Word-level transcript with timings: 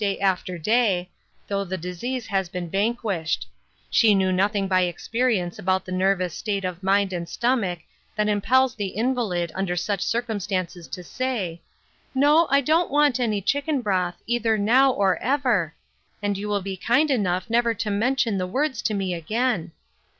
229 0.01 0.17
day 0.17 0.27
after 0.27 0.57
day, 0.57 1.09
though 1.47 1.63
the 1.63 1.77
disease 1.77 2.25
has 2.25 2.49
been 2.49 2.71
van 2.71 2.95
quished; 2.95 3.45
she 3.91 4.15
knew 4.15 4.31
nothing 4.31 4.67
by 4.67 4.81
experience 4.81 5.59
about 5.59 5.85
the 5.85 5.91
nervous 5.91 6.33
state 6.33 6.65
of 6.65 6.81
mind 6.81 7.13
and 7.13 7.29
stomach 7.29 7.77
that 8.15 8.27
impels 8.27 8.73
an 8.79 8.87
invalid 8.87 9.51
under 9.53 9.75
such 9.75 10.01
circumstances 10.01 10.87
to 10.87 11.03
say," 11.03 11.61
No, 12.15 12.47
I 12.49 12.61
don't 12.61 12.89
want 12.89 13.19
any 13.19 13.43
chicken 13.43 13.81
broth, 13.81 14.19
either 14.25 14.57
now, 14.57 14.91
or 14.91 15.17
ever; 15.17 15.75
and 16.23 16.35
you 16.35 16.49
will 16.49 16.63
be 16.63 16.75
kind 16.77 17.11
enough 17.11 17.47
never 17.47 17.75
to 17.75 17.91
mention 17.91 18.39
the 18.39 18.47
words 18.47 18.81
to 18.81 18.95
me 18.95 19.13
again." 19.13 19.71